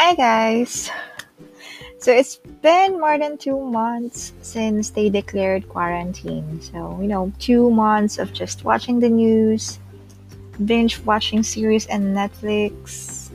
Hi, 0.00 0.14
guys. 0.14 0.88
So 1.98 2.10
it's 2.10 2.40
been 2.64 2.98
more 2.98 3.18
than 3.18 3.36
two 3.36 3.60
months 3.60 4.32
since 4.40 4.88
they 4.88 5.10
declared 5.10 5.68
quarantine. 5.68 6.58
So, 6.62 6.96
you 7.02 7.06
know, 7.06 7.30
two 7.38 7.70
months 7.70 8.16
of 8.16 8.32
just 8.32 8.64
watching 8.64 9.00
the 9.00 9.10
news, 9.10 9.78
binge 10.64 11.04
watching 11.04 11.42
series 11.42 11.84
and 11.84 12.16
Netflix. 12.16 13.28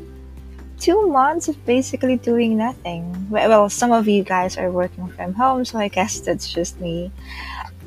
Two 0.80 1.06
months 1.06 1.50
of 1.50 1.64
basically 1.68 2.18
doing 2.18 2.58
nothing. 2.58 3.14
Well, 3.30 3.70
some 3.70 3.92
of 3.92 4.08
you 4.08 4.24
guys 4.24 4.58
are 4.58 4.72
working 4.72 5.08
from 5.10 5.36
home, 5.36 5.66
so 5.66 5.78
I 5.78 5.88
guess 5.88 6.20
that's 6.20 6.52
just 6.52 6.82
me. 6.82 7.12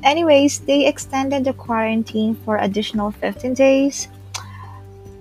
Anyways, 0.05 0.61
they 0.61 0.87
extended 0.87 1.43
the 1.43 1.53
quarantine 1.53 2.37
for 2.45 2.59
additional 2.59 3.11
15 3.11 3.55
days. 3.55 4.07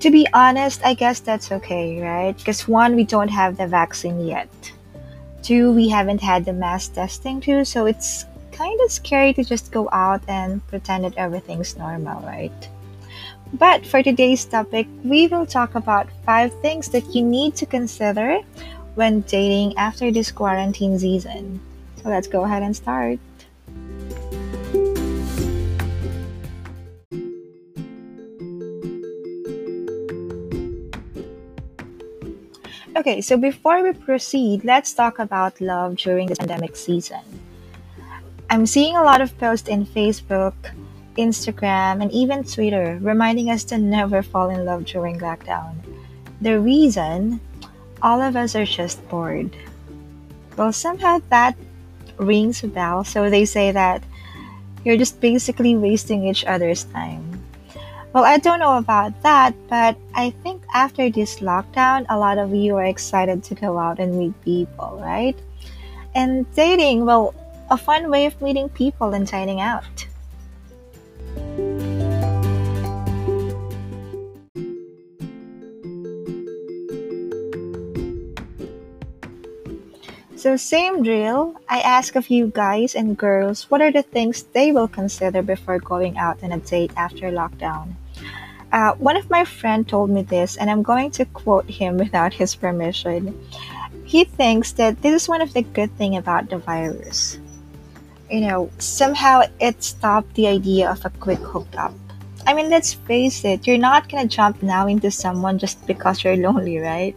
To 0.02 0.12
be 0.12 0.28
honest, 0.34 0.82
I 0.86 0.94
guess 0.94 1.20
that's 1.20 1.52
okay, 1.52 2.00
right? 2.00 2.38
Because 2.38 2.68
one, 2.68 2.96
we 2.96 3.04
don't 3.04 3.30
have 3.30 3.58
the 3.58 3.68
vaccine 3.68 4.28
yet. 4.28 4.50
Two, 5.42 5.74
we 5.74 5.90
haven't 5.90 6.22
had 6.22 6.46
the 6.46 6.54
mass 6.54 6.88
testing 6.88 7.42
too, 7.42 7.66
so 7.66 7.88
it's 7.88 8.26
kind 8.52 8.80
of 8.82 8.92
scary 8.92 9.34
to 9.34 9.44
just 9.44 9.72
go 9.72 9.90
out 9.92 10.22
and 10.28 10.66
pretend 10.68 11.04
that 11.04 11.18
everything's 11.18 11.78
normal, 11.78 12.22
right? 12.22 12.70
But 13.54 13.86
for 13.86 14.04
today's 14.04 14.46
topic, 14.46 14.88
we 15.04 15.28
will 15.28 15.46
talk 15.46 15.76
about 15.76 16.10
five 16.26 16.54
things 16.62 16.90
that 16.90 17.16
you 17.16 17.24
need 17.24 17.56
to 17.56 17.66
consider 17.66 18.42
when 18.96 19.22
dating 19.22 19.78
after 19.78 20.12
this 20.12 20.32
quarantine 20.32 21.00
season. 21.00 21.60
So 22.04 22.10
let's 22.10 22.28
go 22.28 22.44
ahead 22.44 22.62
and 22.62 22.76
start. 22.76 23.20
Okay, 32.98 33.22
so 33.22 33.38
before 33.38 33.84
we 33.84 33.94
proceed, 33.94 34.66
let's 34.66 34.92
talk 34.92 35.20
about 35.20 35.62
love 35.62 35.98
during 35.98 36.26
this 36.26 36.40
pandemic 36.40 36.76
season. 36.76 37.22
I'm 38.50 38.66
seeing 38.66 38.98
a 38.98 39.04
lot 39.04 39.22
of 39.22 39.38
posts 39.38 39.70
in 39.70 39.86
Facebook, 39.86 40.58
Instagram, 41.16 42.02
and 42.02 42.12
even 42.12 42.44
Twitter 42.44 42.98
reminding 43.00 43.52
us 43.52 43.64
to 43.66 43.78
never 43.78 44.24
fall 44.24 44.50
in 44.50 44.66
love 44.66 44.86
during 44.86 45.20
lockdown. 45.20 45.78
The 46.42 46.60
reason 46.60 47.40
all 48.02 48.20
of 48.20 48.36
us 48.36 48.56
are 48.56 48.66
just 48.66 48.98
bored. 49.10 49.56
Well, 50.58 50.74
somehow 50.74 51.22
that 51.30 51.56
rings 52.18 52.64
a 52.64 52.68
bell, 52.68 53.04
so 53.04 53.30
they 53.30 53.46
say 53.46 53.70
that 53.70 54.02
you're 54.84 54.98
just 54.98 55.22
basically 55.22 55.78
wasting 55.78 56.26
each 56.26 56.46
other's 56.46 56.86
time. 56.86 57.46
Well, 58.12 58.26
I 58.26 58.40
don't 58.40 58.58
know 58.58 58.80
about 58.80 59.22
that, 59.22 59.54
but 59.70 59.96
I 60.16 60.32
think 60.42 60.64
after 60.74 61.10
this 61.10 61.40
lockdown, 61.40 62.06
a 62.10 62.18
lot 62.18 62.38
of 62.38 62.54
you 62.54 62.76
are 62.76 62.86
excited 62.86 63.44
to 63.44 63.56
go 63.56 63.78
out 63.78 64.00
and 64.00 64.18
meet 64.18 64.34
people, 64.44 65.00
right? 65.02 65.36
And 66.16 66.46
dating, 66.56 67.06
well, 67.06 67.34
a 67.70 67.78
fun 67.78 68.10
way 68.10 68.26
of 68.26 68.42
meeting 68.42 68.70
people 68.70 69.14
and 69.14 69.28
dining 69.28 69.60
out. 69.60 70.08
So, 80.38 80.56
same 80.56 81.04
drill. 81.04 81.56
I 81.68 81.82
ask 81.82 82.16
a 82.16 82.22
few 82.22 82.48
guys 82.48 82.94
and 82.94 83.18
girls 83.18 83.70
what 83.70 83.82
are 83.82 83.92
the 83.92 84.04
things 84.04 84.44
they 84.54 84.72
will 84.72 84.88
consider 84.88 85.42
before 85.42 85.80
going 85.80 86.18
out 86.18 86.44
on 86.44 86.52
a 86.52 86.60
date 86.60 86.92
after 86.96 87.32
lockdown. 87.32 87.96
Uh, 88.72 88.94
one 88.96 89.16
of 89.16 89.30
my 89.30 89.46
friend 89.46 89.88
told 89.88 90.10
me 90.10 90.24
this, 90.24 90.58
and 90.58 90.70
I'm 90.70 90.84
going 90.84 91.12
to 91.12 91.26
quote 91.26 91.70
him 91.70 91.98
without 92.04 92.34
his 92.34 92.56
permission. 92.56 93.38
He 94.06 94.24
thinks 94.24 94.72
that 94.74 95.02
this 95.02 95.24
is 95.24 95.30
one 95.30 95.42
of 95.42 95.54
the 95.54 95.62
good 95.62 95.96
thing 95.98 96.18
about 96.18 96.50
the 96.50 96.58
virus. 96.58 97.40
You 98.30 98.42
know, 98.42 98.70
somehow 98.78 99.44
it 99.60 99.84
stopped 99.84 100.34
the 100.36 100.48
idea 100.48 100.90
of 100.90 101.04
a 101.06 101.10
quick 101.10 101.40
hookup. 101.40 101.94
I 102.46 102.54
mean, 102.54 102.70
let's 102.70 102.94
face 102.94 103.44
it, 103.44 103.68
you're 103.68 103.78
not 103.78 104.10
gonna 104.10 104.28
jump 104.28 104.64
now 104.64 104.88
into 104.88 105.12
someone 105.12 105.60
just 105.60 105.86
because 105.86 106.24
you're 106.24 106.38
lonely, 106.38 106.78
right? 106.80 107.16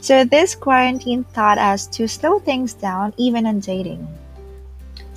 So 0.00 0.24
this 0.24 0.54
quarantine 0.54 1.24
taught 1.34 1.58
us 1.58 1.86
to 1.88 2.08
slow 2.08 2.38
things 2.38 2.72
down 2.72 3.12
even 3.16 3.46
on 3.46 3.60
dating. 3.60 4.06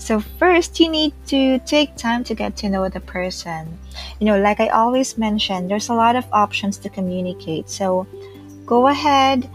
So 0.04 0.20
first 0.20 0.82
you 0.82 0.90
need 0.90 1.14
to 1.28 1.60
take 1.60 1.96
time 1.96 2.26
to 2.26 2.36
get 2.36 2.58
to 2.58 2.68
know 2.68 2.90
the 2.90 3.00
person. 3.00 3.80
You 4.20 4.26
know, 4.26 4.38
like 4.38 4.60
I 4.60 4.68
always 4.68 5.18
mention, 5.18 5.70
there's 5.70 5.88
a 5.88 5.94
lot 5.94 6.18
of 6.18 6.26
options 6.34 6.78
to 6.80 6.90
communicate. 6.90 7.70
So 7.70 8.06
go 8.66 8.88
ahead, 8.88 9.50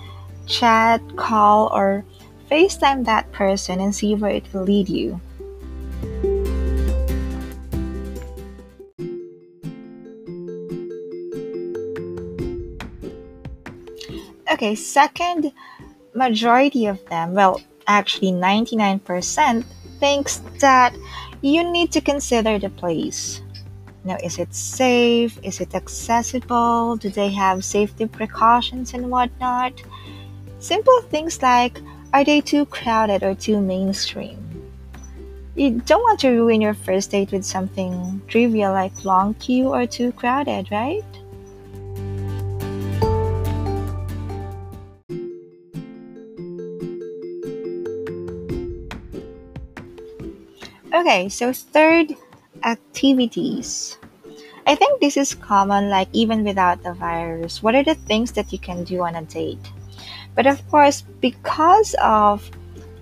chat, 0.47 1.03
call 1.17 1.69
or 1.69 2.03
FaceTime 2.51 3.05
that 3.05 3.31
person 3.31 3.79
and 3.79 3.95
see 3.95 4.15
where 4.15 4.31
it 4.31 4.49
will 4.55 4.63
lead 4.63 4.89
you. 4.89 5.21
Okay, 14.51 14.75
second, 14.75 15.53
majority 16.15 16.87
of 16.87 17.05
them, 17.11 17.35
well, 17.35 17.61
actually 17.87 18.33
99% 18.33 19.65
thinks 20.01 20.39
that 20.61 20.95
you 21.43 21.63
need 21.71 21.93
to 21.93 22.01
consider 22.01 22.59
the 22.59 22.71
place. 22.71 23.43
Now, 24.05 24.17
is 24.23 24.39
it 24.39 24.55
safe? 24.55 25.39
Is 25.43 25.61
it 25.61 25.75
accessible? 25.75 26.97
Do 26.97 27.11
they 27.11 27.29
have 27.31 27.65
safety 27.65 28.07
precautions 28.07 28.95
and 28.95 29.11
whatnot? 29.11 29.83
Simple 30.59 31.03
things 31.11 31.43
like 31.43 31.81
are 32.13 32.25
they 32.25 32.41
too 32.41 32.65
crowded 32.67 33.23
or 33.23 33.35
too 33.35 33.61
mainstream? 33.61 34.39
You 35.55 35.83
don't 35.85 36.03
want 36.03 36.21
to 36.21 36.31
ruin 36.31 36.61
your 36.61 36.75
first 36.75 37.11
date 37.11 37.33
with 37.33 37.45
something 37.45 38.23
trivial 38.29 38.73
like 38.73 39.05
long 39.05 39.35
queue 39.35 39.75
or 39.75 39.87
too 39.87 40.13
crowded, 40.13 40.71
right? 40.71 41.05
Okay, 50.99 51.29
so 51.29 51.53
third, 51.53 52.11
activities. 52.65 53.97
I 54.67 54.75
think 54.75 54.99
this 54.99 55.17
is 55.17 55.33
common, 55.33 55.91
like 55.91 56.09
even 56.13 56.43
without 56.43 56.83
the 56.83 56.93
virus. 56.93 57.63
What 57.63 57.77
are 57.77 57.85
the 57.85 57.95
things 57.95 58.33
that 58.33 58.53
you 58.53 58.59
can 58.59 58.83
do 58.83 59.07
on 59.07 59.15
a 59.15 59.23
date? 59.23 59.63
But 60.35 60.49
of 60.49 60.59
course, 60.67 61.07
because 61.23 61.95
of 62.03 62.51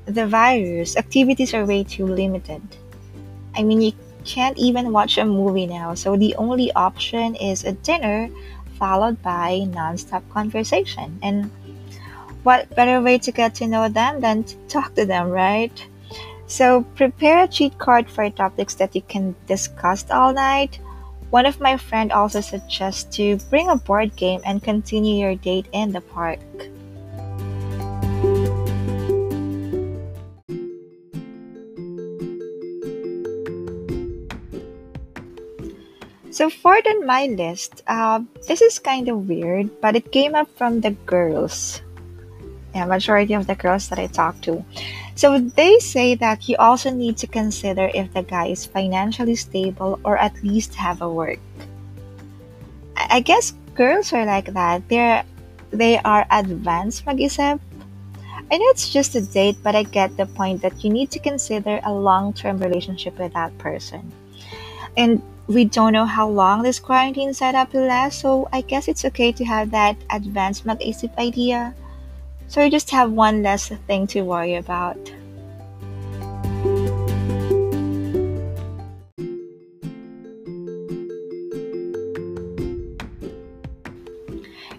the 0.05 0.27
virus, 0.27 0.95
activities 0.99 1.55
are 1.55 1.65
way 1.65 1.85
too 1.85 2.05
limited. 2.05 2.61
I 3.57 3.63
mean, 3.63 3.81
you 3.81 3.93
can't 4.27 4.59
even 4.59 4.93
watch 4.93 5.17
a 5.17 5.25
movie 5.25 5.67
now, 5.67 5.95
so 5.95 6.21
the 6.21 6.37
only 6.37 6.71
option 6.77 7.35
is 7.37 7.65
a 7.65 7.73
dinner 7.73 8.29
followed 8.77 9.23
by 9.23 9.65
nonstop 9.73 10.21
conversation. 10.29 11.19
And 11.23 11.51
what 12.43 12.69
better 12.77 13.01
way 13.01 13.17
to 13.25 13.33
get 13.33 13.55
to 13.57 13.67
know 13.67 13.89
them 13.89 14.21
than 14.21 14.45
to 14.45 14.55
talk 14.69 14.95
to 14.97 15.07
them, 15.07 15.31
right? 15.31 15.73
So 16.47 16.83
prepare 16.95 17.45
a 17.45 17.49
cheat 17.49 17.77
card 17.79 18.09
for 18.09 18.31
topics 18.31 18.75
that 18.75 18.95
you 18.95 19.03
can 19.03 19.35
discuss 19.47 20.09
all 20.11 20.33
night. 20.33 20.79
One 21.31 21.45
of 21.45 21.61
my 21.61 21.77
friend 21.77 22.13
also 22.13 22.41
suggests 22.41 23.05
to 23.17 23.37
bring 23.51 23.69
a 23.69 23.77
board 23.77 24.15
game 24.15 24.41
and 24.47 24.63
continue 24.63 25.19
your 25.19 25.35
date 25.35 25.67
in 25.73 25.91
the 25.91 26.01
park. 26.01 26.39
So 36.31 36.51
fourth 36.51 36.87
on 36.87 37.07
my 37.07 37.27
list, 37.33 37.83
uh, 37.89 38.21
this 38.47 38.61
is 38.61 38.79
kind 38.79 39.09
of 39.09 39.27
weird, 39.27 39.81
but 39.81 39.97
it 39.97 40.13
came 40.13 40.35
up 40.35 40.53
from 40.55 40.83
the 40.83 40.91
girls. 41.09 41.81
Yeah, 42.75 42.85
majority 42.85 43.33
of 43.33 43.47
the 43.47 43.55
girls 43.55 43.89
that 43.89 43.99
I 43.99 44.07
talked 44.07 44.45
to. 44.45 44.63
So 45.17 45.41
they 45.41 45.79
say 45.81 46.15
that 46.17 46.47
you 46.47 46.57
also 46.59 46.91
need 46.91 47.17
to 47.19 47.27
consider 47.27 47.91
if 47.95 48.13
the 48.13 48.23
guy 48.23 48.49
is 48.49 48.67
financially 48.67 49.35
stable 49.35 49.99
or 50.05 50.19
at 50.19 50.37
least 50.45 50.75
have 50.77 51.01
a 51.01 51.09
work. 51.09 51.41
I 52.97 53.21
guess 53.21 53.55
girls 53.75 54.13
are 54.13 54.27
like 54.27 54.53
that. 54.53 54.87
They're 54.89 55.25
they 55.71 55.99
are 56.05 56.27
advanced 56.31 57.07
mag-isip. 57.07 57.59
I 58.53 58.57
know 58.57 58.69
it's 58.71 58.93
just 58.93 59.17
a 59.17 59.21
date, 59.21 59.57
but 59.63 59.75
I 59.75 59.83
get 59.83 60.17
the 60.17 60.27
point 60.27 60.63
that 60.63 60.85
you 60.85 60.91
need 60.91 61.11
to 61.13 61.19
consider 61.19 61.81
a 61.83 61.93
long-term 61.93 62.59
relationship 62.59 63.19
with 63.19 63.33
that 63.33 63.57
person. 63.59 64.13
And 64.97 65.21
we 65.49 65.65
don't 65.65 65.93
know 65.93 66.07
how 66.07 66.29
long 66.29 66.63
this 66.63 66.79
quarantine 66.79 67.35
setup 67.35 67.73
will 67.73 67.89
last, 67.89 68.21
so 68.21 68.49
I 68.53 68.61
guess 68.61 68.87
it's 68.87 69.05
okay 69.05 69.33
to 69.33 69.45
have 69.45 69.71
that 69.73 69.97
advanced 70.11 70.65
mag-isip 70.65 71.17
idea. 71.19 71.75
So 72.49 72.63
you 72.63 72.71
just 72.71 72.91
have 72.91 73.13
one 73.13 73.43
less 73.43 73.69
thing 73.69 74.07
to 74.09 74.23
worry 74.23 74.55
about. 74.55 74.97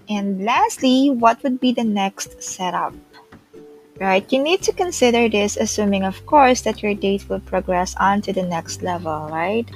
And 0.10 0.44
lastly, 0.44 1.10
what 1.10 1.44
would 1.44 1.60
be 1.60 1.74
the 1.74 1.84
next 1.84 2.42
setup? 2.42 2.94
Right? 4.00 4.25
You 4.31 4.42
need 4.42 4.62
to 4.64 4.74
consider 4.74 5.28
this, 5.28 5.58
assuming, 5.58 6.04
of 6.04 6.25
course, 6.25 6.62
that 6.62 6.81
your 6.81 6.94
date 6.94 7.28
will 7.28 7.42
progress 7.42 7.96
on 8.00 8.22
to 8.22 8.34
the 8.34 8.44
next 8.44 8.81
level, 8.81 9.28
right? 9.30 9.69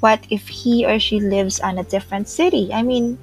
What 0.00 0.26
if 0.30 0.48
he 0.48 0.84
or 0.84 0.98
she 0.98 1.20
lives 1.20 1.60
on 1.60 1.78
a 1.78 1.84
different 1.84 2.28
city? 2.28 2.70
I 2.72 2.82
mean, 2.82 3.18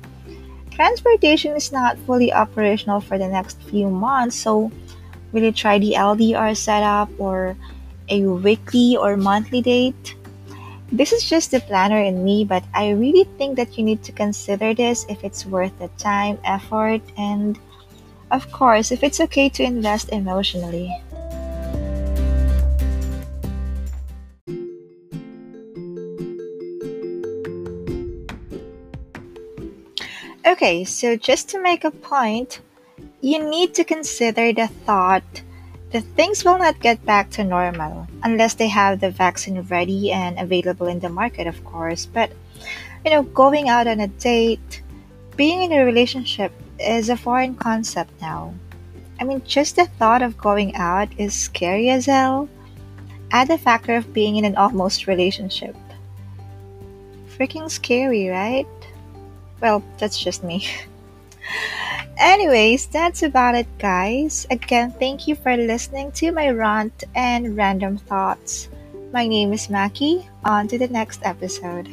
transportation 0.77 1.57
is 1.57 1.73
not 1.73 1.97
fully 2.05 2.31
operational 2.31 3.01
for 3.01 3.17
the 3.17 3.27
next 3.27 3.57
few 3.65 3.89
months, 3.89 4.37
so 4.37 4.71
you 5.33 5.51
try 5.51 5.79
the 5.81 5.97
LDR 5.97 6.55
setup 6.55 7.09
or 7.17 7.57
a 8.09 8.21
weekly 8.21 8.95
or 8.95 9.17
monthly 9.17 9.61
date? 9.61 10.15
This 10.91 11.11
is 11.11 11.27
just 11.27 11.51
the 11.51 11.59
planner 11.59 11.99
in 11.99 12.23
me, 12.23 12.45
but 12.45 12.63
I 12.73 12.91
really 12.91 13.25
think 13.37 13.57
that 13.57 13.77
you 13.77 13.83
need 13.83 14.03
to 14.03 14.11
consider 14.11 14.73
this 14.73 15.05
if 15.09 15.23
it's 15.23 15.45
worth 15.45 15.73
the 15.79 15.89
time, 15.97 16.37
effort, 16.45 17.01
and 17.17 17.57
of 18.31 18.51
course, 18.51 18.91
if 18.91 19.03
it's 19.03 19.19
okay 19.19 19.49
to 19.49 19.63
invest 19.63 20.09
emotionally. 20.13 20.93
Okay, 30.47 30.85
so 30.85 31.17
just 31.17 31.49
to 31.49 31.61
make 31.61 31.83
a 31.83 31.91
point, 31.91 32.61
you 33.19 33.43
need 33.43 33.75
to 33.75 33.83
consider 33.83 34.53
the 34.53 34.67
thought 34.87 35.41
that 35.91 36.05
things 36.15 36.45
will 36.45 36.57
not 36.57 36.79
get 36.79 37.03
back 37.03 37.29
to 37.31 37.43
normal 37.43 38.07
unless 38.23 38.53
they 38.53 38.69
have 38.69 39.01
the 39.01 39.11
vaccine 39.11 39.59
ready 39.63 40.09
and 40.09 40.39
available 40.39 40.87
in 40.87 41.01
the 41.01 41.09
market, 41.09 41.47
of 41.47 41.65
course. 41.65 42.05
But, 42.05 42.31
you 43.03 43.11
know, 43.11 43.23
going 43.23 43.67
out 43.67 43.87
on 43.87 43.99
a 43.99 44.07
date, 44.07 44.83
being 45.35 45.63
in 45.63 45.73
a 45.73 45.83
relationship 45.83 46.53
is 46.79 47.09
a 47.09 47.17
foreign 47.17 47.55
concept 47.55 48.13
now. 48.21 48.53
I 49.19 49.25
mean, 49.25 49.41
just 49.43 49.75
the 49.75 49.87
thought 49.99 50.21
of 50.21 50.37
going 50.37 50.73
out 50.75 51.09
is 51.17 51.33
scary 51.35 51.89
as 51.89 52.05
hell. 52.05 52.47
Add 53.31 53.49
the 53.49 53.57
factor 53.57 53.97
of 53.97 54.13
being 54.13 54.37
in 54.37 54.45
an 54.45 54.55
almost 54.55 55.07
relationship. 55.07 55.75
Freaking 57.37 57.69
scary, 57.69 58.29
right? 58.29 58.65
Well, 59.61 59.83
that's 59.97 60.19
just 60.19 60.43
me. 60.43 60.67
Anyways, 62.17 62.87
that's 62.87 63.23
about 63.23 63.55
it, 63.55 63.67
guys. 63.77 64.47
Again, 64.49 64.91
thank 64.99 65.27
you 65.27 65.35
for 65.35 65.55
listening 65.55 66.11
to 66.13 66.31
my 66.31 66.49
rant 66.49 67.03
and 67.15 67.55
random 67.55 67.97
thoughts. 67.97 68.69
My 69.13 69.27
name 69.27 69.53
is 69.53 69.67
Maki. 69.67 70.27
On 70.43 70.67
to 70.67 70.77
the 70.77 70.87
next 70.87 71.21
episode. 71.23 71.87